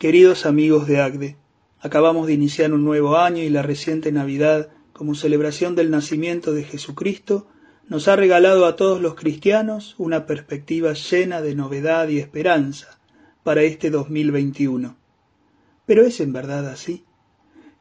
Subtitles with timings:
[0.00, 1.36] Queridos amigos de Agde,
[1.78, 6.64] acabamos de iniciar un nuevo año y la reciente Navidad, como celebración del nacimiento de
[6.64, 7.48] Jesucristo,
[7.86, 12.98] nos ha regalado a todos los cristianos una perspectiva llena de novedad y esperanza
[13.42, 14.96] para este 2021.
[15.84, 17.04] Pero ¿es en verdad así?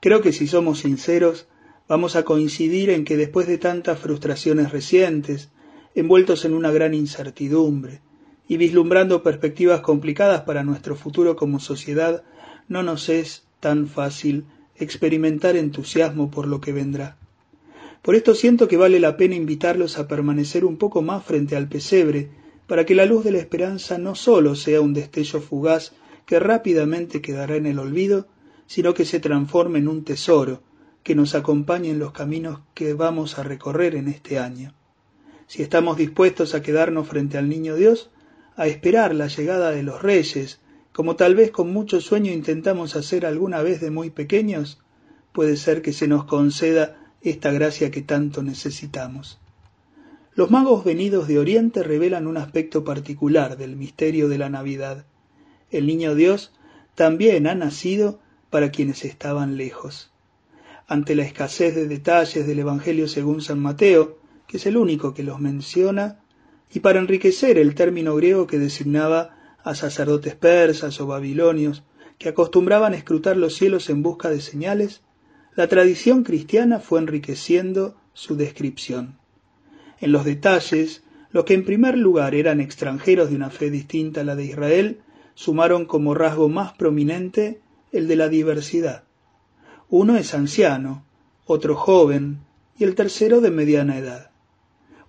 [0.02, 1.48] Creo que si somos sinceros,
[1.88, 5.52] vamos a coincidir en que después de tantas frustraciones recientes,
[5.96, 8.02] envueltos en una gran incertidumbre,
[8.50, 12.23] y vislumbrando perspectivas complicadas para nuestro futuro como sociedad,
[12.68, 14.44] no nos es tan fácil
[14.76, 17.16] experimentar entusiasmo por lo que vendrá.
[18.02, 21.70] Por esto siento que vale la pena invitarlos a permanecer un poco más frente al
[21.70, 22.31] pesebre,
[22.66, 25.93] para que la luz de la esperanza no sólo sea un destello fugaz
[26.26, 28.27] que rápidamente quedará en el olvido,
[28.66, 30.63] sino que se transforme en un tesoro
[31.04, 34.73] que nos acompañe en los caminos que vamos a recorrer en este año.
[35.45, 38.09] Si estamos dispuestos a quedarnos frente al Niño Dios,
[38.59, 40.59] a esperar la llegada de los reyes,
[40.91, 44.82] como tal vez con mucho sueño intentamos hacer alguna vez de muy pequeños,
[45.32, 49.40] puede ser que se nos conceda esta gracia que tanto necesitamos.
[50.35, 55.05] Los magos venidos de Oriente revelan un aspecto particular del misterio de la Navidad.
[55.71, 56.52] El niño Dios
[56.96, 60.12] también ha nacido para quienes estaban lejos.
[60.85, 65.24] Ante la escasez de detalles del Evangelio según San Mateo, que es el único que
[65.24, 66.19] los menciona,
[66.72, 71.84] y para enriquecer el término griego que designaba a sacerdotes persas o babilonios
[72.17, 75.01] que acostumbraban escrutar los cielos en busca de señales,
[75.56, 79.17] la tradición cristiana fue enriqueciendo su descripción.
[80.00, 84.23] En los detalles, los que en primer lugar eran extranjeros de una fe distinta a
[84.23, 85.01] la de Israel,
[85.35, 89.03] sumaron como rasgo más prominente el de la diversidad.
[89.90, 91.06] Uno es anciano,
[91.45, 92.40] otro joven
[92.78, 94.31] y el tercero de mediana edad.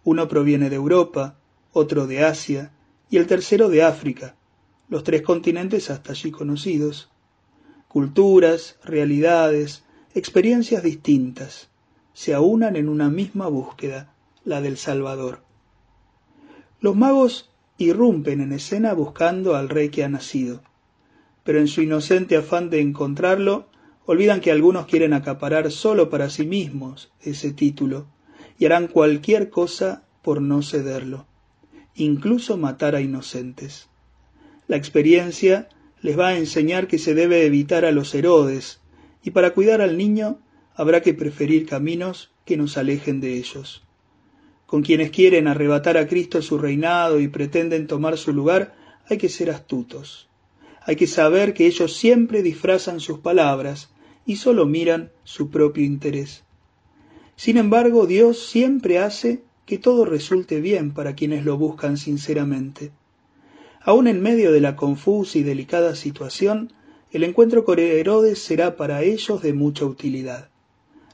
[0.04, 1.39] Uno proviene de Europa,
[1.72, 2.72] otro de Asia
[3.10, 4.36] y el tercero de África,
[4.88, 7.10] los tres continentes hasta allí conocidos.
[7.88, 11.68] Culturas, realidades, experiencias distintas
[12.12, 15.42] se aunan en una misma búsqueda, la del Salvador.
[16.80, 20.62] Los magos irrumpen en escena buscando al rey que ha nacido,
[21.44, 23.68] pero en su inocente afán de encontrarlo,
[24.06, 28.06] olvidan que algunos quieren acaparar solo para sí mismos ese título
[28.58, 31.29] y harán cualquier cosa por no cederlo
[31.94, 33.88] incluso matar a inocentes.
[34.68, 35.68] La experiencia
[36.02, 38.80] les va a enseñar que se debe evitar a los Herodes,
[39.22, 40.38] y para cuidar al niño
[40.74, 43.82] habrá que preferir caminos que nos alejen de ellos.
[44.66, 48.74] Con quienes quieren arrebatar a Cristo su reinado y pretenden tomar su lugar,
[49.08, 50.28] hay que ser astutos.
[50.82, 53.90] Hay que saber que ellos siempre disfrazan sus palabras
[54.24, 56.44] y solo miran su propio interés.
[57.36, 62.90] Sin embargo, Dios siempre hace que todo resulte bien para quienes lo buscan sinceramente.
[63.80, 66.72] Aun en medio de la confusa y delicada situación,
[67.12, 70.48] el encuentro con Herodes será para ellos de mucha utilidad.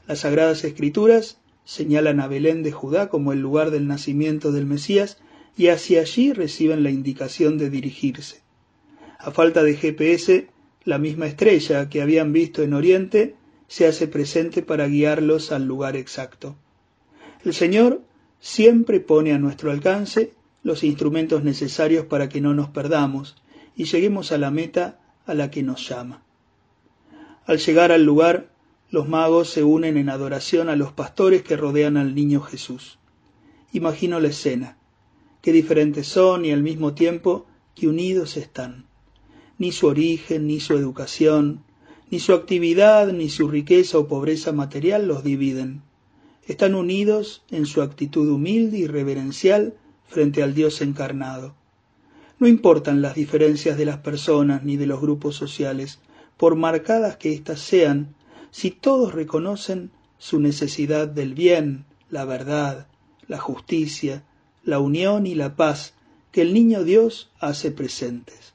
[0.07, 5.19] Las Sagradas Escrituras señalan a Belén de Judá como el lugar del nacimiento del Mesías
[5.55, 8.41] y hacia allí reciben la indicación de dirigirse.
[9.19, 10.47] A falta de GPS,
[10.83, 13.35] la misma estrella que habían visto en Oriente
[13.67, 16.55] se hace presente para guiarlos al lugar exacto.
[17.45, 18.01] El Señor
[18.39, 20.33] siempre pone a nuestro alcance
[20.63, 23.35] los instrumentos necesarios para que no nos perdamos
[23.75, 26.23] y lleguemos a la meta a la que nos llama.
[27.45, 28.49] Al llegar al lugar,
[28.89, 32.99] los magos se unen en adoración a los pastores que rodean al niño Jesús.
[33.71, 34.77] Imagino la escena,
[35.41, 38.85] qué diferentes son y al mismo tiempo que unidos están.
[39.57, 41.63] Ni su origen, ni su educación,
[42.09, 45.83] ni su actividad, ni su riqueza o pobreza material los dividen
[46.47, 49.73] están unidos en su actitud humilde y reverencial
[50.07, 51.55] frente al Dios encarnado.
[52.39, 55.99] No importan las diferencias de las personas ni de los grupos sociales,
[56.37, 58.15] por marcadas que éstas sean,
[58.51, 62.87] si todos reconocen su necesidad del bien, la verdad,
[63.27, 64.23] la justicia,
[64.63, 65.95] la unión y la paz
[66.31, 68.53] que el niño Dios hace presentes.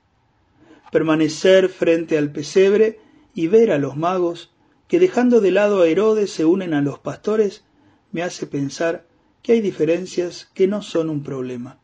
[0.90, 3.00] Permanecer frente al pesebre
[3.34, 4.50] y ver a los magos
[4.88, 7.64] que dejando de lado a Herodes se unen a los pastores
[8.12, 9.06] me hace pensar
[9.42, 11.78] que hay diferencias que no son un problema.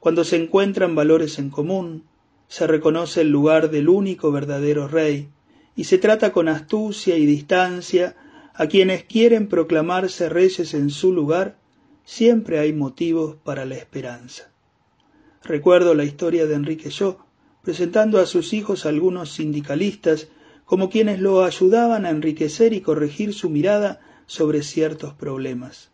[0.00, 2.04] Cuando se encuentran valores en común,
[2.48, 5.28] se reconoce el lugar del único verdadero rey,
[5.76, 8.16] y se trata con astucia y distancia
[8.54, 11.56] a quienes quieren proclamarse reyes en su lugar,
[12.04, 14.50] siempre hay motivos para la esperanza.
[15.42, 17.24] Recuerdo la historia de Enrique Yo,
[17.62, 20.28] presentando a sus hijos algunos sindicalistas
[20.64, 24.00] como quienes lo ayudaban a enriquecer y corregir su mirada
[24.32, 25.90] sobre ciertos problemas.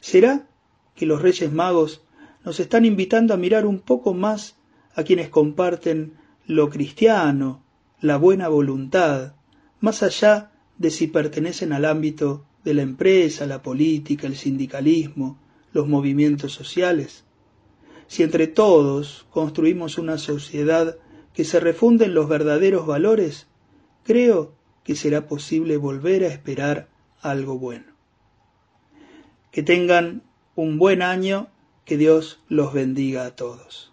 [0.00, 0.46] ¿Será
[0.94, 2.02] que los Reyes Magos
[2.44, 4.56] nos están invitando a mirar un poco más
[4.94, 7.62] a quienes comparten lo cristiano
[8.02, 9.36] la buena voluntad,
[9.80, 15.38] más allá de si pertenecen al ámbito de la empresa, la política, el sindicalismo,
[15.72, 17.24] los movimientos sociales.
[18.06, 20.98] Si entre todos construimos una sociedad
[21.32, 23.46] que se refunde en los verdaderos valores,
[24.04, 24.52] creo
[24.84, 27.86] que será posible volver a esperar algo bueno.
[29.50, 30.22] Que tengan
[30.54, 31.48] un buen año,
[31.84, 33.92] que Dios los bendiga a todos.